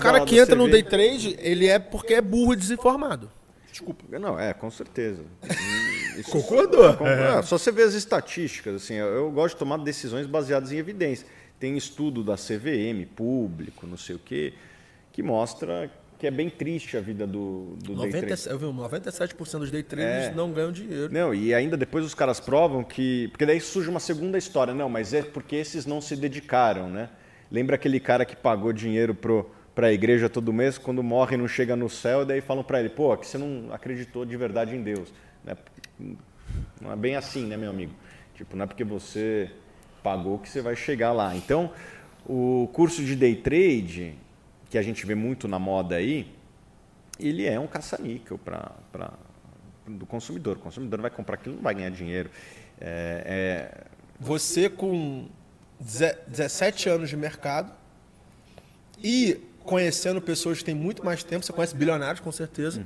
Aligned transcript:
cara 0.00 0.24
que 0.24 0.38
entra 0.38 0.54
no 0.56 0.68
day 0.68 0.82
trade, 0.82 1.36
ele 1.38 1.66
é 1.66 1.78
porque 1.78 2.14
é 2.14 2.20
burro 2.20 2.52
e 2.52 2.56
desinformado. 2.56 3.30
Desculpa. 3.70 4.04
Não, 4.18 4.38
é, 4.38 4.52
com 4.52 4.70
certeza. 4.70 5.22
Isso- 6.18 6.30
Concordou? 6.30 6.94
Com- 6.94 7.06
é, 7.06 7.40
só 7.42 7.56
você 7.56 7.70
vê 7.70 7.82
as 7.82 7.94
estatísticas, 7.94 8.74
assim, 8.82 8.94
eu, 8.94 9.06
eu 9.06 9.30
gosto 9.30 9.54
de 9.54 9.58
tomar 9.60 9.78
decisões 9.78 10.26
baseadas 10.26 10.72
em 10.72 10.76
evidência. 10.76 11.26
Tem 11.58 11.76
estudo 11.76 12.24
da 12.24 12.34
CVM, 12.36 13.06
público, 13.14 13.86
não 13.86 13.96
sei 13.96 14.16
o 14.16 14.18
quê, 14.18 14.54
que 15.12 15.22
mostra 15.22 15.90
que 16.18 16.26
é 16.26 16.30
bem 16.30 16.50
triste 16.50 16.98
a 16.98 17.00
vida 17.00 17.26
do, 17.26 17.76
do 17.82 17.94
day 17.94 18.12
90, 18.12 18.26
trade. 18.26 18.42
eu 18.50 18.58
vi, 18.58 18.66
97% 18.66 19.58
dos 19.60 19.70
day 19.70 19.82
traders 19.82 20.26
É. 20.26 20.34
não 20.34 20.52
ganham 20.52 20.70
dinheiro. 20.72 21.10
Não, 21.10 21.32
e 21.34 21.54
ainda 21.54 21.76
depois 21.78 22.04
os 22.04 22.12
caras 22.14 22.38
provam 22.40 22.84
que. 22.84 23.28
Porque 23.28 23.46
daí 23.46 23.58
surge 23.60 23.88
uma 23.88 24.00
segunda 24.00 24.36
história. 24.36 24.74
Não, 24.74 24.88
mas 24.90 25.14
é 25.14 25.22
porque 25.22 25.56
esses 25.56 25.86
não 25.86 25.98
se 26.00 26.14
dedicaram, 26.16 26.90
né? 26.90 27.08
Lembra 27.50 27.76
aquele 27.76 27.98
cara 27.98 28.26
que 28.26 28.36
pagou 28.36 28.70
dinheiro 28.72 29.14
pro, 29.14 29.50
pra 29.80 29.90
igreja 29.90 30.28
todo 30.28 30.52
mês, 30.52 30.76
quando 30.76 31.02
morre 31.02 31.38
não 31.38 31.48
chega 31.48 31.74
no 31.74 31.88
céu, 31.88 32.20
e 32.20 32.26
daí 32.26 32.42
falam 32.42 32.62
pra 32.62 32.80
ele, 32.80 32.90
pô, 32.90 33.12
aqui 33.12 33.26
você 33.26 33.38
não 33.38 33.72
acreditou 33.72 34.26
de 34.26 34.36
verdade 34.36 34.76
em 34.76 34.82
Deus. 34.82 35.10
Né? 35.42 35.56
Não 36.82 36.92
é 36.92 36.96
bem 36.96 37.16
assim, 37.16 37.46
né, 37.46 37.56
meu 37.56 37.70
amigo? 37.70 37.94
Tipo, 38.34 38.54
não 38.58 38.64
é 38.64 38.66
porque 38.66 38.84
você 38.84 39.50
pagou 40.02 40.38
que 40.38 40.50
você 40.50 40.60
vai 40.60 40.76
chegar 40.76 41.12
lá. 41.12 41.34
Então, 41.34 41.72
o 42.26 42.68
curso 42.74 43.02
de 43.02 43.16
day 43.16 43.34
trade, 43.34 44.12
que 44.68 44.76
a 44.76 44.82
gente 44.82 45.06
vê 45.06 45.14
muito 45.14 45.48
na 45.48 45.58
moda 45.58 45.96
aí, 45.96 46.30
ele 47.18 47.46
é 47.46 47.58
um 47.58 47.66
caça-níquel 47.66 48.36
para 48.36 48.72
do 49.86 50.04
consumidor. 50.04 50.58
O 50.58 50.60
consumidor 50.60 51.00
vai 51.00 51.10
comprar 51.10 51.36
aquilo, 51.36 51.54
não 51.54 51.62
vai 51.62 51.74
ganhar 51.74 51.88
dinheiro. 51.90 52.28
É, 52.78 53.86
Você 54.20 54.68
com 54.68 55.26
deze- 55.80 56.18
17 56.28 56.86
anos 56.90 57.08
de 57.08 57.16
mercado 57.16 57.72
e 59.02 59.40
conhecendo 59.64 60.20
pessoas 60.20 60.58
que 60.58 60.64
têm 60.64 60.74
muito 60.74 61.04
mais 61.04 61.22
tempo, 61.22 61.44
você 61.44 61.52
conhece 61.52 61.74
bilionários 61.74 62.20
com 62.20 62.32
certeza. 62.32 62.84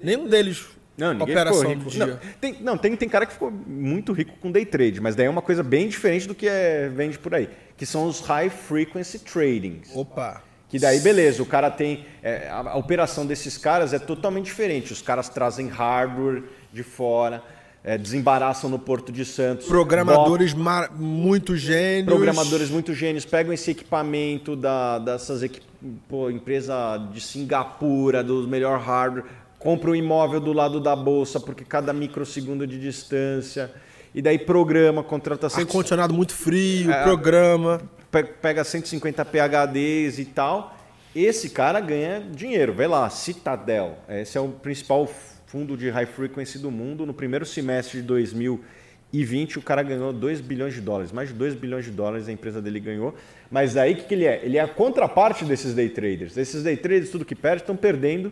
Nenhum 0.00 0.28
deles 0.28 0.60
Uhum. 0.60 0.78
não, 0.98 1.12
ninguém 1.14 1.34
operação 1.34 1.70
ficou 1.70 1.90
rico. 1.92 1.98
Não, 1.98 2.18
tem, 2.40 2.56
não, 2.60 2.76
tem, 2.76 2.96
tem 2.96 3.08
cara 3.08 3.24
que 3.24 3.32
ficou 3.32 3.50
muito 3.50 4.12
rico 4.12 4.32
com 4.40 4.50
day 4.50 4.66
trade, 4.66 5.00
mas 5.00 5.14
daí 5.14 5.26
é 5.26 5.30
uma 5.30 5.42
coisa 5.42 5.62
bem 5.62 5.88
diferente 5.88 6.26
do 6.26 6.34
que 6.34 6.48
é, 6.48 6.88
vende 6.88 7.18
por 7.18 7.34
aí, 7.34 7.48
que 7.76 7.86
são 7.86 8.06
os 8.06 8.20
high 8.20 8.50
frequency 8.50 9.20
tradings. 9.20 9.94
Opa. 9.94 10.42
Que 10.68 10.78
daí, 10.78 11.00
beleza, 11.00 11.42
o 11.42 11.46
cara 11.46 11.70
tem. 11.70 12.04
é, 12.22 12.48
a, 12.48 12.58
a 12.72 12.76
operação 12.76 13.24
desses 13.24 13.56
caras 13.56 13.94
é 13.94 13.98
totalmente 13.98 14.46
diferente. 14.46 14.92
Os 14.92 15.00
caras 15.00 15.28
trazem 15.30 15.68
hardware 15.68 16.42
de 16.70 16.82
fora, 16.82 17.42
é, 17.84 17.96
desembaraçam 17.96 18.68
no 18.68 18.78
Porto 18.78 19.10
de 19.12 19.24
Santos. 19.24 19.66
Programadores 19.66 20.54
muito 20.96 21.56
gênios. 21.56 22.06
Programadores 22.06 22.70
muito 22.70 22.92
gênios 22.94 23.24
pegam 23.24 23.52
esse 23.52 23.70
equipamento 23.70 24.54
da, 24.56 24.98
dessas 24.98 25.42
equi- 25.42 25.62
pô, 26.08 26.28
empresa 26.30 26.98
de 27.12 27.20
Singapura, 27.20 28.22
do 28.22 28.46
melhor 28.48 28.78
hardware, 28.80 29.24
compra 29.58 29.90
um 29.90 29.94
imóvel 29.94 30.40
do 30.40 30.52
lado 30.52 30.80
da 30.80 30.94
bolsa, 30.96 31.38
porque 31.40 31.64
cada 31.64 31.92
microsegundo 31.92 32.66
de 32.66 32.78
distância, 32.80 33.70
e 34.14 34.20
daí 34.22 34.38
programa, 34.38 35.02
contrata 35.02 35.48
100 35.48 35.64
Ar-condicionado 35.64 36.12
muito 36.14 36.32
frio, 36.34 36.90
É. 36.90 37.02
programa. 37.04 37.80
pe- 38.10 38.24
pega 38.24 38.64
150 38.64 39.22
PHDs 39.24 40.18
e 40.18 40.24
tal. 40.24 40.74
Esse 41.14 41.50
cara 41.50 41.78
ganha 41.80 42.20
dinheiro. 42.20 42.72
Vai 42.72 42.86
lá, 42.86 43.08
Citadel. 43.10 43.98
Esse 44.08 44.38
é 44.38 44.40
o 44.40 44.48
principal 44.48 45.06
fundo 45.48 45.76
de 45.76 45.88
high 45.88 46.06
frequency 46.06 46.58
do 46.58 46.70
mundo. 46.70 47.04
No 47.04 47.14
primeiro 47.14 47.44
semestre 47.44 48.00
de 48.00 48.06
2020, 48.06 49.58
o 49.58 49.62
cara 49.62 49.82
ganhou 49.82 50.12
2 50.12 50.40
bilhões 50.42 50.74
de 50.74 50.80
dólares. 50.80 51.10
Mais 51.10 51.30
de 51.30 51.34
2 51.34 51.54
bilhões 51.54 51.86
de 51.86 51.90
dólares 51.90 52.28
a 52.28 52.32
empresa 52.32 52.60
dele 52.60 52.78
ganhou. 52.78 53.14
Mas 53.50 53.76
aí 53.76 53.94
o 53.94 53.96
que, 53.96 54.04
que 54.04 54.14
ele 54.14 54.26
é? 54.26 54.44
Ele 54.44 54.58
é 54.58 54.60
a 54.60 54.68
contraparte 54.68 55.44
desses 55.44 55.74
day 55.74 55.88
traders. 55.88 56.36
Esses 56.36 56.62
day 56.62 56.76
traders, 56.76 57.10
tudo 57.10 57.24
que 57.24 57.34
perde, 57.34 57.62
estão 57.62 57.76
perdendo. 57.76 58.30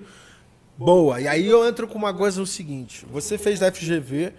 Boa. 0.77 1.21
E 1.21 1.27
aí 1.27 1.47
eu 1.47 1.67
entro 1.67 1.89
com 1.89 1.97
uma 1.97 2.13
coisa 2.13 2.39
no 2.39 2.47
seguinte. 2.47 3.07
Você 3.11 3.39
fez 3.39 3.61
da 3.61 3.73
FGV. 3.73 4.33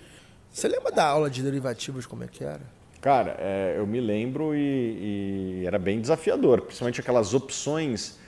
Você 0.51 0.67
lembra 0.67 0.91
da 0.91 1.05
aula 1.05 1.29
de 1.29 1.41
derivativos 1.41 2.05
como 2.05 2.23
é 2.23 2.27
que 2.27 2.43
era? 2.43 2.61
Cara, 3.01 3.37
é, 3.39 3.75
eu 3.77 3.87
me 3.87 3.99
lembro 3.99 4.55
e, 4.55 5.61
e 5.61 5.63
era 5.65 5.79
bem 5.79 5.99
desafiador. 5.99 6.61
Principalmente 6.61 7.01
aquelas 7.01 7.33
opções. 7.33 8.19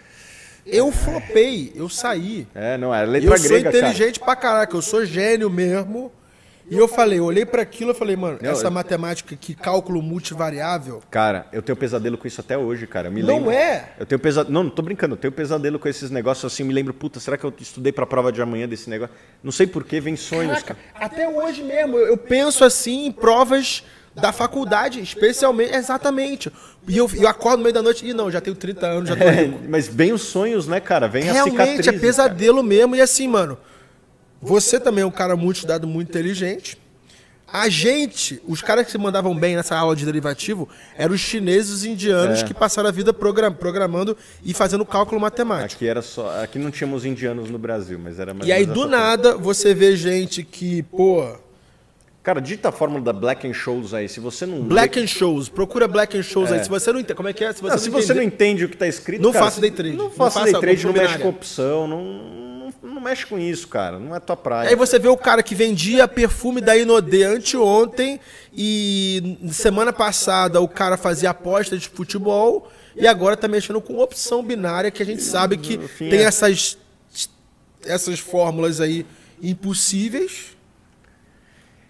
Eu 0.66 0.92
flopei, 0.92 1.72
eu 1.76 1.90
saí. 1.90 2.48
É, 2.54 2.78
não, 2.78 2.94
era 2.94 3.08
E 3.08 3.10
letra 3.12 3.30
eu 3.34 3.38
sou 3.38 3.48
grega, 3.50 3.72
cara. 3.72 3.78
inteligente 3.78 4.20
pra 4.20 4.36
caraca, 4.36 4.76
eu 4.76 4.82
sou 4.82 5.06
gênio 5.06 5.50
mesmo. 5.50 6.12
E 6.72 6.78
eu 6.78 6.88
falei, 6.88 7.18
eu 7.18 7.24
olhei 7.26 7.48
pra 7.48 7.64
aquilo 7.64 7.92
e 7.92 7.94
falei, 7.96 8.16
mano, 8.16 8.38
Não, 8.40 8.52
essa 8.52 8.68
eu- 8.68 8.72
matemática 8.72 9.34
aqui, 9.34 9.56
cálculo 9.56 10.04
multivariável, 10.04 11.02
Cara, 11.10 11.48
eu 11.52 11.64
tenho 11.64 11.76
pesadelo 11.76 12.16
com 12.16 12.28
isso 12.28 12.40
até 12.42 12.56
hoje, 12.56 12.86
cara. 12.86 13.08
Eu 13.08 13.12
me 13.12 13.24
Não 13.24 13.38
lembro. 13.38 13.50
é? 13.52 13.90
Eu 14.00 14.06
tenho 14.06 14.20
pesadelo. 14.20 14.54
Não, 14.54 14.64
não 14.66 14.70
tô 14.70 14.84
brincando. 14.84 15.16
Eu 15.16 15.18
tenho 15.18 15.32
pesadelo 15.32 15.80
com 15.80 15.88
esses 15.88 16.12
negócios 16.12 16.52
assim. 16.54 16.64
Me 16.64 16.72
lembro, 16.72 16.94
puta, 16.94 17.20
será 17.20 17.40
que 17.40 17.44
eu 17.44 17.52
estudei 17.60 17.92
pra 17.92 18.06
prova 18.06 18.32
de 18.32 18.40
amanhã 18.40 18.68
desse 18.68 18.88
negócio? 18.88 19.16
Não 19.44 19.52
sei 19.52 19.66
porquê, 19.66 20.00
vem 20.00 20.16
sonhos, 20.16 20.62
Caraca, 20.62 20.76
cara. 20.94 21.06
até 21.08 21.28
hoje 21.28 21.64
mesmo, 21.64 21.98
eu 21.98 22.06
eu 22.10 22.18
penso 22.18 22.64
assim 22.64 23.08
em 23.08 23.12
provas 23.12 23.84
da 24.20 24.32
faculdade, 24.32 25.00
especialmente, 25.02 25.74
exatamente. 25.74 26.52
E 26.88 26.98
eu, 26.98 27.10
eu 27.16 27.28
acordo 27.28 27.58
no 27.58 27.64
meio 27.64 27.74
da 27.74 27.82
noite 27.82 28.06
e 28.06 28.14
não, 28.14 28.30
já 28.32 28.40
tenho 28.42 28.56
30 28.56 28.86
anos, 28.88 29.10
já 29.10 29.16
tô 29.16 29.24
É, 29.24 29.48
mas 29.68 29.88
vem 29.88 30.12
os 30.14 30.22
sonhos, 30.24 30.68
né, 30.68 30.80
cara? 30.80 31.08
Vem 31.08 31.30
a 31.30 31.34
Realmente 31.34 31.84
cicatriz. 31.84 31.88
é 31.88 31.92
pesadelo 31.94 32.64
mesmo. 32.64 32.96
E 32.96 33.02
assim, 33.02 33.28
mano, 33.28 33.58
você 34.42 34.80
também 34.80 35.04
é 35.04 35.06
um 35.06 35.12
cara 35.12 35.36
muito 35.36 35.58
estudado, 35.58 35.86
muito 35.88 36.10
inteligente. 36.10 36.78
A 37.52 37.68
gente, 37.68 38.40
os 38.48 38.62
caras 38.62 38.86
que 38.86 38.92
se 38.92 38.98
mandavam 39.00 39.36
bem 39.36 39.56
nessa 39.56 39.76
aula 39.76 39.96
de 39.96 40.06
derivativo, 40.06 40.70
eram 40.96 41.16
os 41.16 41.20
chineses 41.20 41.72
e 41.72 41.74
os 41.74 41.84
indianos 41.86 42.42
É. 42.42 42.44
que 42.46 42.54
passaram 42.54 42.88
a 42.90 42.92
vida 42.92 43.12
program- 43.12 43.52
programando 43.52 44.16
e 44.46 44.54
fazendo 44.54 44.86
cálculo 44.86 45.20
matemático. 45.20 45.78
Aqui 45.80 45.88
era 45.88 46.04
só. 46.04 46.44
Aqui 46.44 46.60
não 46.60 46.70
tínhamos 46.70 47.06
indianos 47.06 47.50
no 47.50 47.58
Brasil, 47.58 47.98
mas 47.98 48.20
era 48.20 48.36
mais 48.36 48.48
E 48.48 48.52
aí, 48.52 48.66
do 48.68 48.72
essa 48.74 48.82
coisa. 48.82 48.96
nada, 48.98 49.36
você 49.36 49.74
vê 49.74 49.96
gente 49.96 50.44
que, 50.44 50.84
pô, 50.84 51.28
Cara, 52.30 52.42
dita 52.42 52.70
a 52.70 52.72
fórmula 52.72 53.02
da 53.04 53.12
Black 53.12 53.48
and 53.48 53.56
Shows 53.56 53.92
aí. 53.92 54.08
Se 54.08 54.20
você 54.20 54.46
não. 54.46 54.62
Black 54.62 55.00
and 55.00 55.08
Shows, 55.08 55.50
procura 55.50 55.88
Black 55.88 56.16
and 56.16 56.22
Shows 56.22 56.52
aí. 56.52 56.64
Se 56.64 56.70
você 56.70 56.94
não 56.94 57.00
entende, 57.00 57.16
como 57.16 57.28
é 57.28 57.34
que 57.34 57.44
é? 57.44 57.52
Se 57.52 57.60
você 57.60 57.64
Não, 57.70 57.76
não, 57.76 57.80
se 57.84 57.90
você 57.90 58.14
não 58.14 58.22
entender- 58.22 58.36
entende 58.52 58.66
o 58.66 58.70
que 58.70 58.76
está 58.76 58.86
escrito, 58.88 59.24
Não 59.24 59.32
cara, 59.32 59.46
faça 59.46 59.60
day 59.60 59.72
trade. 59.72 59.98
Não 59.98 60.12
faça 60.12 60.44
day 60.44 60.54
trade, 60.54 60.86
não 60.86 60.94
mexe 60.94 61.18
com 61.18 61.28
opção, 61.30 61.88
não, 61.88 62.04
não, 62.04 62.74
não 62.84 63.02
mexe 63.02 63.26
com 63.26 63.40
isso, 63.40 63.68
cara. 63.68 63.98
Não 63.98 64.16
é 64.16 64.20
tua 64.20 64.38
praia. 64.38 64.70
Aí 64.70 64.76
você 64.76 65.00
vê 65.00 65.08
o 65.08 65.18
cara 65.18 65.42
que 65.42 65.56
vendia 65.56 66.08
perfume 66.08 66.62
da 66.62 66.78
Inodê 66.78 67.24
anteontem 67.24 68.20
e 68.54 69.40
semana 69.52 69.92
passada 69.92 70.62
o 70.62 70.68
cara 70.68 70.98
fazia 70.98 71.32
aposta 71.32 71.80
de 71.80 71.90
futebol 71.90 72.70
e 72.96 73.08
agora 73.08 73.36
tá 73.36 73.48
mexendo 73.48 73.82
com 73.82 73.98
opção 73.98 74.44
binária 74.44 74.92
que 74.92 75.02
a 75.02 75.06
gente 75.06 75.24
sabe 75.24 75.58
que 75.58 75.80
tem 75.98 76.20
é- 76.20 76.24
essas 76.26 76.78
essas 77.88 78.20
fórmulas 78.20 78.80
aí 78.80 79.04
impossíveis. 79.42 80.59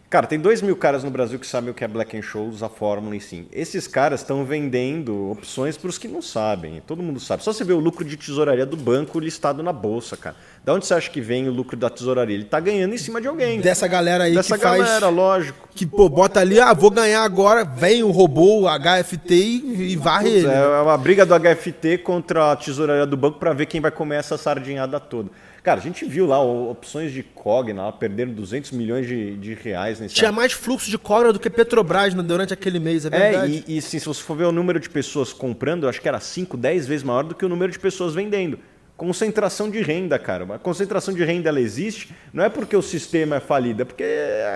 Cara, 0.10 0.26
tem 0.26 0.40
dois 0.40 0.60
mil 0.60 0.76
caras 0.76 1.04
no 1.04 1.12
Brasil 1.12 1.38
que 1.38 1.46
sabem 1.46 1.70
o 1.70 1.74
que 1.74 1.84
é 1.84 1.88
Black 1.88 2.18
and 2.18 2.24
Shows, 2.24 2.64
a 2.64 2.70
fórmula 2.70 3.16
em 3.16 3.20
si. 3.20 3.48
Esses 3.52 3.88
caras 3.88 4.22
estão 4.22 4.44
vendendo 4.44 5.30
opções 5.30 5.78
para 5.78 5.88
os 5.88 6.00
que 6.00 6.08
não 6.08 6.20
sabem. 6.20 6.82
Todo 6.88 7.04
mundo 7.04 7.20
sabe. 7.20 7.44
Só 7.44 7.54
você 7.54 7.64
vê 7.64 7.74
o 7.74 7.80
lucro 7.80 8.04
de 8.04 8.18
tesouraria 8.18 8.66
do 8.66 8.76
banco 8.76 9.20
listado 9.20 9.62
na 9.62 9.72
bolsa, 9.72 10.18
cara. 10.18 10.36
Da 10.66 10.74
onde 10.74 10.88
você 10.88 10.96
acha 10.96 11.12
que 11.12 11.22
vem 11.22 11.48
o 11.48 11.52
lucro 11.52 11.78
da 11.78 11.92
tesouraria? 11.92 12.36
Ele 12.36 12.46
tá 12.46 12.60
ganhando 12.60 12.96
em 12.96 12.98
cima 12.98 13.22
de 13.22 13.28
alguém. 13.28 13.62
Dessa 13.62 13.88
galera 13.88 14.24
aí 14.24 14.34
Dessa 14.34 14.58
que 14.58 14.64
faz 14.64 14.82
galera, 14.82 15.10
lógico. 15.10 15.70
que 15.76 15.86
pô, 15.86 16.10
bota 16.10 16.40
ali, 16.40 16.60
ah, 16.60 16.74
vou 16.74 16.90
ganhar 16.90 17.22
agora, 17.22 17.64
vem 17.64 18.02
o 18.02 18.10
robô, 18.10 18.62
o 18.62 18.68
HFT 18.68 19.36
e, 19.36 19.92
e 19.92 19.96
varre 19.96 20.30
ele. 20.30 20.48
né? 20.48 20.56
É 20.56 20.82
uma 20.82 20.98
briga 20.98 21.24
do 21.24 21.36
HFT 21.40 22.00
contra 22.00 22.52
a 22.52 22.56
tesouraria 22.56 23.06
do 23.06 23.16
banco 23.16 23.38
para 23.38 23.54
ver 23.54 23.68
quem 23.68 23.80
vai 23.80 23.92
comer 23.92 24.16
essa 24.16 24.40
sardinhada 24.40 25.00
toda. 25.00 25.30
Cara, 25.70 25.80
a 25.82 25.84
gente 25.84 26.04
viu 26.04 26.26
lá 26.26 26.42
opções 26.42 27.12
de 27.12 27.22
Cogna 27.22 27.84
lá, 27.84 27.92
perderam 27.92 28.34
200 28.34 28.72
milhões 28.72 29.06
de, 29.06 29.38
de 29.38 29.54
reais 29.54 30.00
nesse 30.00 30.16
Tinha 30.16 30.32
mais 30.32 30.52
fluxo 30.52 30.90
de 30.90 30.98
cobra 30.98 31.32
do 31.32 31.38
que 31.38 31.48
Petrobras 31.48 32.12
durante 32.16 32.52
aquele 32.52 32.80
mês, 32.80 33.06
é 33.06 33.10
É, 33.10 33.12
verdade. 33.12 33.64
e, 33.68 33.76
e 33.76 33.78
assim, 33.78 34.00
se 34.00 34.06
você 34.08 34.20
for 34.20 34.36
ver 34.36 34.46
o 34.46 34.52
número 34.52 34.80
de 34.80 34.90
pessoas 34.90 35.32
comprando, 35.32 35.84
eu 35.84 35.90
acho 35.90 36.02
que 36.02 36.08
era 36.08 36.20
5, 36.20 36.58
10 36.58 36.88
vezes 36.88 37.04
maior 37.04 37.24
do 37.24 37.36
que 37.36 37.46
o 37.46 37.48
número 37.50 37.72
de 37.72 37.78
pessoas 37.78 38.16
vendendo. 38.16 38.58
Concentração 38.98 39.70
de 39.70 39.80
renda, 39.84 40.18
cara. 40.18 40.56
A 40.56 40.58
concentração 40.58 41.14
de 41.14 41.24
renda 41.24 41.50
ela 41.50 41.62
existe, 41.62 42.16
não 42.34 42.44
é 42.44 42.50
porque 42.50 42.76
o 42.76 42.82
sistema 42.82 43.36
é 43.36 43.40
falido, 43.40 43.84
é 43.84 43.86
porque, 43.86 44.04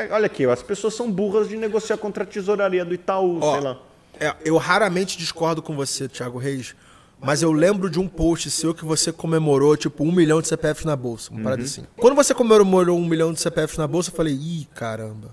olha 0.10 0.26
aqui, 0.26 0.48
as 0.48 0.64
pessoas 0.64 0.96
são 0.96 1.12
burras 1.12 1.48
de 1.48 1.56
negociar 1.58 1.98
contra 1.98 2.24
a 2.24 2.26
tesouraria 2.26 2.84
do 2.84 2.92
Itaú, 2.92 3.38
Ó, 3.40 3.52
sei 3.54 3.62
lá. 3.62 3.78
é, 4.20 4.34
eu 4.44 4.58
raramente 4.58 5.16
discordo 5.16 5.62
com 5.62 5.76
você, 5.76 6.08
Thiago 6.10 6.40
Reis, 6.40 6.76
mas 7.24 7.42
eu 7.42 7.52
lembro 7.52 7.90
de 7.90 8.00
um 8.00 8.08
post 8.08 8.50
seu 8.52 8.74
que 8.74 8.84
você 8.86 9.12
comemorou, 9.12 9.76
tipo, 9.78 10.04
um 10.04 10.12
milhão 10.12 10.42
de 10.42 10.48
CPFs 10.48 10.86
na 10.86 10.96
bolsa. 10.96 11.30
Uma 11.32 11.38
Uhum. 11.38 11.44
parada 11.44 11.64
assim. 11.64 11.86
Quando 11.98 12.16
você 12.16 12.34
comemorou 12.34 12.98
um 12.98 13.06
milhão 13.08 13.32
de 13.34 13.40
CPFs 13.40 13.78
na 13.78 13.88
bolsa, 13.88 14.10
eu 14.12 14.16
falei, 14.16 14.34
ih, 14.34 14.68
caramba. 14.76 15.30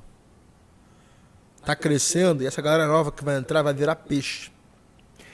Tá 1.64 1.76
crescendo 1.76 2.42
e 2.42 2.46
essa 2.46 2.62
galera 2.62 2.86
nova 2.86 3.12
que 3.12 3.22
vai 3.24 3.36
entrar 3.36 3.62
vai 3.62 3.74
virar 3.74 3.94
peixe. 3.96 4.50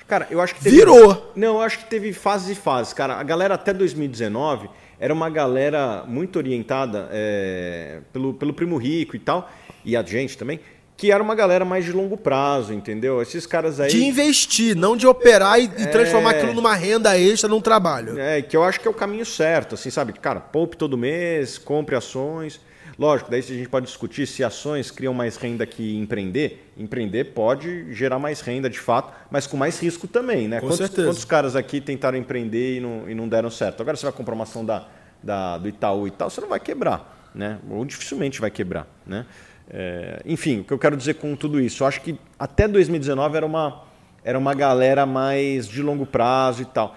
Cara, 0.09 0.27
eu 0.31 0.41
acho 0.41 0.55
que 0.55 0.63
teve... 0.63 0.77
Virou! 0.77 1.33
Não, 1.37 1.57
eu 1.57 1.61
acho 1.63 1.79
que 1.79 1.85
teve 1.87 2.13
fases 2.13 2.51
e 2.51 2.55
fases. 2.61 2.93
Cara, 2.93 3.15
a 3.15 3.23
galera 3.23 3.55
até 3.55 3.73
2019 3.73 4.69
era 4.99 5.13
uma 5.13 5.29
galera 5.29 6.05
muito 6.07 6.37
orientada 6.37 7.09
é, 7.13 8.01
pelo, 8.13 8.33
pelo 8.35 8.53
primo 8.55 8.77
rico 8.77 9.15
e 9.15 9.19
tal, 9.19 9.51
e 9.85 9.97
a 9.97 10.03
gente 10.03 10.39
também, 10.39 10.59
que 10.97 11.13
era 11.13 11.23
uma 11.23 11.35
galera 11.35 11.65
mais 11.65 11.85
de 11.85 11.93
longo 11.93 12.17
prazo, 12.17 12.73
entendeu? 12.73 13.21
Esses 13.21 13.47
caras 13.47 13.79
aí. 13.79 13.91
De 13.91 14.05
investir, 14.05 14.75
não 14.75 14.97
de 14.97 15.07
operar 15.07 15.61
e, 15.61 15.65
e 15.65 15.87
transformar 15.89 16.31
aquilo 16.31 16.55
numa 16.55 16.75
renda 16.75 17.19
extra 17.19 17.49
num 17.49 17.61
trabalho. 17.61 18.19
É, 18.19 18.41
que 18.41 18.57
eu 18.57 18.65
acho 18.65 18.81
que 18.81 18.89
é 18.89 18.91
o 18.91 18.95
caminho 18.95 19.27
certo, 19.27 19.75
assim, 19.75 19.91
sabe? 19.91 20.15
Cara, 20.15 20.41
poupe 20.41 20.77
todo 20.77 20.97
mês, 20.97 21.59
compre 21.59 21.95
ações. 21.95 22.61
Lógico, 22.99 23.31
daí 23.31 23.41
a 23.41 23.43
gente 23.43 23.69
pode 23.69 23.85
discutir 23.85 24.27
se 24.27 24.43
ações 24.43 24.91
criam 24.91 25.13
mais 25.13 25.37
renda 25.37 25.67
que 25.67 25.97
empreender. 25.99 26.73
Empreender 26.79 27.25
pode 27.25 27.93
gerar 27.93 28.19
mais 28.19 28.41
renda, 28.41 28.71
de 28.71 28.81
fato, 28.81 29.13
mas 29.31 29.47
com 29.47 29.57
mais 29.57 29.79
risco 29.79 30.09
também, 30.09 30.49
né? 30.49 30.61
Com 30.61 30.69
quantos, 30.69 30.79
certeza. 30.79 31.09
quantos 31.09 31.25
caras 31.27 31.55
aqui 31.55 31.79
tentaram 31.79 32.17
empreender 32.17 32.79
e 32.79 32.81
não, 32.81 33.11
e 33.11 33.15
não 33.15 33.29
deram 33.29 33.51
certo? 33.51 33.83
Agora 33.83 33.99
você 33.99 34.07
vai 34.07 34.15
comprar 34.15 34.35
uma 34.35 34.45
ação 34.45 34.65
da, 34.65 34.87
da, 35.23 35.59
do 35.59 35.69
Itaú 35.69 36.07
e 36.07 36.11
tal, 36.11 36.31
você 36.31 36.41
não 36.41 36.49
vai 36.49 36.59
quebrar, 36.59 37.31
né? 37.35 37.59
Ou 37.69 37.85
dificilmente 37.85 38.41
vai 38.41 38.51
quebrar, 38.51 38.87
né? 39.07 39.27
É, 39.69 40.23
enfim, 40.25 40.61
o 40.61 40.65
que 40.65 40.73
eu 40.73 40.79
quero 40.79 40.97
dizer 40.97 41.15
com 41.15 41.35
tudo 41.35 41.61
isso, 41.61 41.83
eu 41.83 41.87
acho 41.87 42.01
que 42.01 42.19
até 42.39 42.69
2019 42.69 43.37
era 43.37 43.47
uma, 43.47 43.83
era 44.23 44.39
uma 44.39 44.55
galera 44.55 45.05
mais 45.05 45.67
de 45.69 45.83
longo 45.83 46.07
prazo 46.07 46.63
e 46.63 46.65
tal. 46.67 46.97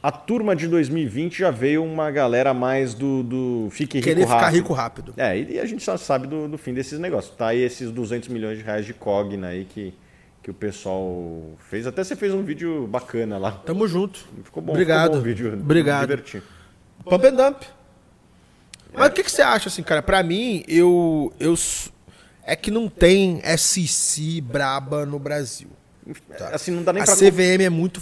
A 0.00 0.12
turma 0.12 0.54
de 0.54 0.68
2020 0.68 1.38
já 1.40 1.50
veio 1.50 1.84
uma 1.84 2.10
galera 2.10 2.54
mais 2.54 2.94
do, 2.94 3.22
do 3.22 3.68
fique 3.70 3.98
rico 3.98 4.08
Querer 4.08 4.22
rápido. 4.22 4.38
ficar 4.38 4.50
rico 4.50 4.72
rápido. 4.72 5.14
É, 5.16 5.36
e 5.38 5.58
a 5.58 5.66
gente 5.66 5.84
já 5.84 5.98
sabe 5.98 6.28
do, 6.28 6.46
do 6.46 6.56
fim 6.56 6.72
desses 6.72 7.00
negócios. 7.00 7.34
Tá 7.34 7.48
aí 7.48 7.60
esses 7.60 7.90
200 7.90 8.28
milhões 8.28 8.58
de 8.58 8.64
reais 8.64 8.86
de 8.86 8.94
Cogna 8.94 9.48
aí 9.48 9.64
que, 9.64 9.92
que 10.40 10.50
o 10.50 10.54
pessoal 10.54 11.42
fez. 11.68 11.84
Até 11.84 12.04
você 12.04 12.14
fez 12.14 12.32
um 12.32 12.42
vídeo 12.44 12.86
bacana 12.86 13.38
lá. 13.38 13.50
Tamo 13.50 13.88
junto. 13.88 14.24
Ficou 14.44 14.62
bom, 14.62 14.70
Obrigado. 14.72 15.02
ficou 15.02 15.16
bom 15.16 15.20
o 15.20 15.24
vídeo. 15.24 15.52
Obrigado. 15.54 16.08
Me 16.08 16.16
diverti. 16.16 16.42
Pump 17.04 17.24
and 17.26 17.34
dump. 17.34 17.62
Mas 18.94 19.08
o 19.08 19.12
que, 19.12 19.24
que 19.24 19.30
você 19.30 19.42
acha, 19.42 19.68
assim, 19.68 19.82
cara? 19.82 20.00
Pra 20.00 20.22
mim, 20.22 20.64
eu, 20.68 21.32
eu. 21.40 21.54
É 22.50 22.56
que 22.56 22.70
não 22.70 22.88
tem 22.88 23.42
SEC 23.58 24.40
braba 24.40 25.04
no 25.04 25.18
Brasil. 25.18 25.68
Assim, 26.52 26.70
não 26.70 26.82
dá 26.82 26.92
nem 26.94 27.02
A 27.02 27.04
pra... 27.06 27.14
CVM 27.14 27.62
é 27.62 27.68
muito 27.68 28.00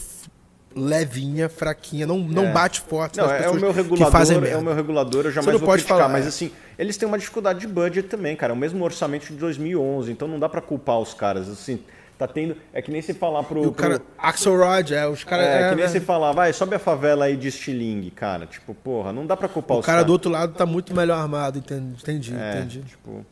levinha, 0.75 1.49
fraquinha, 1.49 2.07
não, 2.07 2.19
não 2.19 2.45
É. 2.47 2.53
bate 2.53 2.81
forte 2.83 3.17
Não, 3.19 3.27
nas 3.27 3.43
é 3.43 3.51
o 3.51 3.55
meu 3.55 3.71
que 3.71 3.77
regulador, 3.77 4.13
fazem 4.13 4.37
é 4.37 4.41
merda. 4.41 4.59
o 4.59 4.63
meu 4.63 4.75
regulador, 4.75 5.25
eu 5.25 5.31
Você 5.31 5.35
jamais 5.37 5.53
não 5.55 5.59
vou 5.59 5.67
pode 5.69 5.83
criticar, 5.83 5.99
falar, 6.07 6.13
mas 6.13 6.27
é. 6.27 6.29
assim, 6.29 6.53
eles 6.79 6.97
têm 6.99 7.09
uma 7.09 7.19
dificuldade 7.19 7.61
de 7.61 7.67
budget 7.67 8.09
também, 8.09 8.37
cara, 8.37 8.53
é 8.53 8.55
o 8.55 8.59
mesmo 8.59 8.85
orçamento 8.85 9.27
de 9.27 9.35
2011, 9.37 10.13
então 10.13 10.29
não 10.29 10.39
dá 10.39 10.49
pra 10.51 10.61
culpar 10.61 10.99
os 11.01 11.15
caras, 11.15 11.49
assim, 11.49 11.81
tá 12.19 12.29
tendo, 12.29 12.57
é 12.75 12.83
que 12.83 12.91
nem 12.91 13.01
você 13.01 13.15
falar 13.15 13.43
pro... 13.43 13.69
O 13.69 13.73
cara, 13.73 13.99
pro- 14.01 14.09
Axelrod, 14.19 14.93
é, 14.95 15.09
os 15.09 15.25
caras... 15.25 15.47
é, 15.47 15.63
é, 15.63 15.69
que 15.71 15.75
nem 15.77 15.85
é. 15.87 15.89
você 15.89 16.01
falar, 16.01 16.33
vai, 16.33 16.53
sobe 16.53 16.77
a 16.77 16.79
favela 16.79 17.25
aí 17.25 17.37
de 17.39 17.49
estilingue, 17.49 18.11
cara, 18.11 18.45
tipo, 18.47 18.75
porra, 18.75 19.13
não 19.15 19.25
dá 19.27 19.35
pra 19.37 19.49
culpar 19.49 19.79
O 19.79 19.81
os 19.81 19.87
cara 19.87 19.97
caras. 19.97 20.07
do 20.07 20.13
outro 20.13 20.31
lado 20.31 20.53
tá 20.53 20.67
muito 20.67 20.95
melhor 20.95 21.19
armado, 21.19 21.59
entendi, 21.59 21.97
entendi, 22.03 22.35
É, 22.37 22.59
entendi. 22.59 22.83
tipo, 22.83 23.25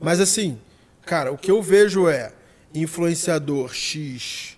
Mas 0.00 0.20
assim, 0.20 0.58
cara, 1.04 1.32
o 1.32 1.38
que 1.38 1.50
eu 1.50 1.62
vejo 1.62 2.08
é 2.08 2.32
influenciador 2.74 3.72
X 3.72 4.56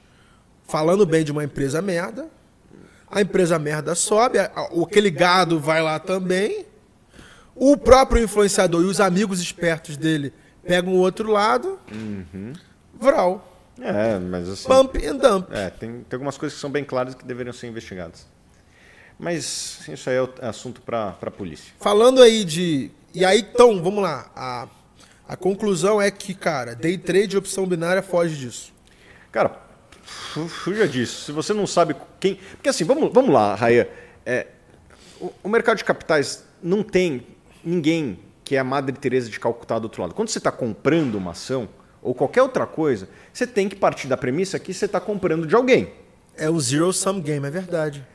falando 0.67 1.07
bem 1.07 1.25
de 1.25 1.33
uma 1.33 1.45
empresa 1.45 1.81
merda, 1.81 2.29
a 3.11 3.23
empresa 3.23 3.59
merda 3.59 3.95
sobe, 3.95 4.39
aquele 4.39 5.11
gado 5.11 5.59
vai 5.59 5.83
lá 5.83 5.99
também, 5.99 6.67
o 7.55 7.77
próprio 7.77 8.23
influenciador 8.23 8.83
e 8.83 8.87
os 8.87 9.01
amigos 9.01 9.41
espertos 9.41 9.97
dele 9.97 10.33
pegam 10.63 10.93
o 10.93 10.99
outro 10.99 11.31
lado, 11.31 11.79
vral, 13.01 13.49
é, 13.81 14.19
mas 14.19 14.49
assim... 14.49 14.69
pump 14.69 15.07
and 15.07 15.17
dump. 15.17 15.51
É, 15.53 15.71
tem, 15.71 16.01
tem 16.01 16.17
algumas 16.17 16.37
coisas 16.37 16.57
que 16.57 16.61
são 16.61 16.71
bem 16.71 16.85
claras 16.85 17.15
que 17.15 17.25
deveriam 17.25 17.53
ser 17.53 17.69
investigadas. 17.69 18.27
Mas 19.19 19.89
isso 19.89 20.11
aí 20.11 20.17
é 20.17 20.29
é 20.41 20.49
assunto 20.49 20.81
para 20.81 21.17
a 21.21 21.31
polícia. 21.31 21.73
Falando 21.81 22.23
aí 22.23 22.45
de. 22.45 22.91
E 23.13 23.25
aí, 23.25 23.41
então, 23.41 23.83
vamos 23.83 24.03
lá. 24.03 24.31
A, 24.35 24.69
a 25.29 25.37
conclusão 25.37 26.01
é 26.01 26.11
que, 26.11 26.33
cara, 26.35 26.75
day 26.75 26.97
trade 26.97 27.35
e 27.35 27.39
opção 27.39 27.67
binária 27.67 28.03
foge 28.03 28.35
disso. 28.35 28.73
Cara, 29.31 29.61
fu- 30.03 30.49
fuja 30.49 30.89
disso. 30.89 31.27
Se 31.27 31.33
você 31.33 31.53
não 31.53 31.67
sabe 31.67 31.95
quem. 32.19 32.37
Porque 32.53 32.71
assim, 32.71 32.85
vamos, 32.85 33.13
vamos 33.13 33.31
lá, 33.33 33.55
Raia. 33.55 33.89
É, 34.25 34.47
o, 35.21 35.31
o 35.45 35.49
mercado 35.49 35.77
de 35.77 35.85
capitais 35.85 36.45
não 36.63 36.83
tem 36.83 37.27
ninguém 37.63 38.19
que 38.43 38.57
é 38.57 38.59
a 38.59 38.65
Madre 38.65 38.97
Teresa 38.97 39.29
de 39.29 39.39
Calcutá 39.39 39.79
do 39.79 39.85
outro 39.85 40.01
lado. 40.01 40.15
Quando 40.15 40.29
você 40.31 40.39
está 40.39 40.51
comprando 40.51 41.17
uma 41.17 41.33
ação 41.33 41.69
ou 42.01 42.15
qualquer 42.15 42.41
outra 42.41 42.67
coisa, 42.67 43.07
você 43.31 43.47
tem 43.47 43.69
que 43.69 43.77
partir 43.77 44.09
da 44.09 44.17
premissa 44.17 44.59
que 44.59 44.73
você 44.73 44.87
está 44.87 44.99
comprando 44.99 45.47
de 45.47 45.55
alguém. 45.55 45.93
É 46.35 46.49
o 46.49 46.59
zero 46.59 46.91
sum 46.93 47.21
game, 47.21 47.47
é 47.47 47.51
verdade. 47.51 48.07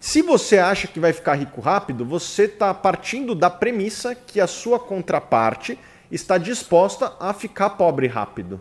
Se 0.00 0.22
você 0.22 0.58
acha 0.58 0.88
que 0.88 0.98
vai 0.98 1.12
ficar 1.12 1.34
rico 1.34 1.60
rápido, 1.60 2.04
você 2.04 2.44
está 2.44 2.74
partindo 2.74 3.34
da 3.34 3.48
premissa 3.48 4.14
que 4.14 4.40
a 4.40 4.46
sua 4.48 4.80
contraparte 4.80 5.78
está 6.10 6.38
disposta 6.38 7.14
a 7.18 7.32
ficar 7.32 7.70
pobre 7.70 8.06
rápido. 8.06 8.60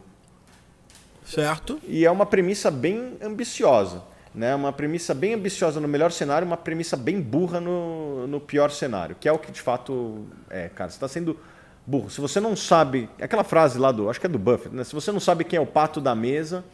Certo? 1.25 1.79
E 1.87 2.05
é 2.05 2.11
uma 2.11 2.25
premissa 2.25 2.69
bem 2.69 3.17
ambiciosa. 3.21 4.03
Né? 4.33 4.53
Uma 4.53 4.73
premissa 4.73 5.13
bem 5.13 5.33
ambiciosa 5.33 5.79
no 5.79 5.87
melhor 5.87 6.11
cenário, 6.11 6.45
uma 6.45 6.57
premissa 6.57 6.97
bem 6.97 7.21
burra 7.21 7.59
no, 7.59 8.27
no 8.27 8.39
pior 8.39 8.69
cenário, 8.69 9.15
que 9.19 9.27
é 9.27 9.31
o 9.31 9.39
que 9.39 9.51
de 9.51 9.61
fato 9.61 10.25
é, 10.49 10.69
cara. 10.69 10.89
Você 10.89 10.97
está 10.97 11.07
sendo 11.07 11.39
burro. 11.85 12.09
Se 12.09 12.19
você 12.19 12.39
não 12.39 12.55
sabe. 12.55 13.09
Aquela 13.19 13.43
frase 13.43 13.79
lá 13.79 13.91
do. 13.91 14.09
Acho 14.09 14.19
que 14.19 14.25
é 14.25 14.29
do 14.29 14.39
Buffett, 14.39 14.75
né? 14.75 14.83
Se 14.83 14.93
você 14.93 15.11
não 15.11 15.19
sabe 15.19 15.43
quem 15.43 15.57
é 15.57 15.61
o 15.61 15.65
pato 15.65 16.01
da 16.01 16.13
mesa, 16.13 16.65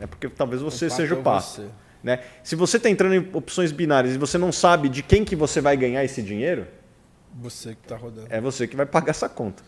é 0.00 0.06
porque 0.06 0.28
talvez 0.28 0.60
você 0.60 0.86
pato 0.86 0.96
seja 0.96 1.14
é 1.14 1.18
o 1.18 1.22
pato. 1.22 1.46
você. 1.46 1.66
Né? 2.02 2.20
Se 2.42 2.54
você 2.54 2.76
está 2.76 2.88
entrando 2.88 3.14
em 3.14 3.30
opções 3.32 3.72
binárias 3.72 4.14
e 4.14 4.18
você 4.18 4.38
não 4.38 4.52
sabe 4.52 4.88
de 4.88 5.02
quem 5.02 5.24
que 5.24 5.34
você 5.34 5.60
vai 5.60 5.76
ganhar 5.76 6.04
esse 6.04 6.22
dinheiro, 6.22 6.66
Você 7.40 7.74
que 7.74 7.86
tá 7.86 7.96
rodando. 7.96 8.26
é 8.30 8.40
você 8.40 8.66
que 8.66 8.76
vai 8.76 8.86
pagar 8.86 9.10
essa 9.10 9.28
conta. 9.28 9.62